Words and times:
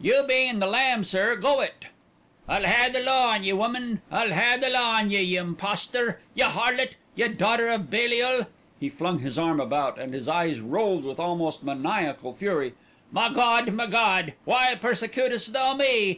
"You 0.00 0.24
bein' 0.26 0.58
the 0.58 0.66
lamb, 0.66 1.04
sir, 1.04 1.36
go 1.36 1.60
it!" 1.60 1.76
said 1.82 1.90
Bindle. 2.62 2.66
"I'll 2.68 2.74
hae 2.74 2.90
the 2.90 2.98
law 2.98 3.28
on 3.30 3.44
ye, 3.44 3.52
woman, 3.52 4.02
I'll 4.10 4.32
hae 4.32 4.56
the 4.58 4.70
law 4.70 4.96
on 4.96 5.08
ye! 5.08 5.22
Ye 5.22 5.36
impostor! 5.36 6.20
Ye 6.34 6.42
harlot!! 6.44 6.96
Ye 7.14 7.28
daughter 7.28 7.68
of 7.68 7.88
Belial!!!" 7.88 8.48
He 8.80 8.88
flung 8.88 9.20
his 9.20 9.38
arm 9.38 9.60
about, 9.60 9.96
and 9.96 10.14
his 10.14 10.28
eyes 10.28 10.58
rolled 10.58 11.04
with 11.04 11.20
almost 11.20 11.62
maniacal 11.62 12.34
fury. 12.34 12.74
"Ma 13.12 13.28
God! 13.28 13.72
ma 13.72 13.86
God! 13.86 14.32
Why 14.44 14.74
persecuteth 14.74 15.46
Thou 15.52 15.74
me?" 15.74 16.16